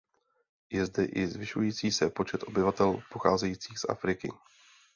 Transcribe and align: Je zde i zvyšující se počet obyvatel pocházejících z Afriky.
Je 0.71 0.85
zde 0.85 1.05
i 1.05 1.27
zvyšující 1.27 1.91
se 1.91 2.09
počet 2.09 2.43
obyvatel 2.43 3.01
pocházejících 3.09 3.79
z 3.79 3.85
Afriky. 3.89 4.29